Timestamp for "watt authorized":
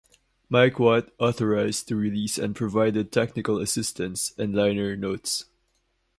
0.79-1.87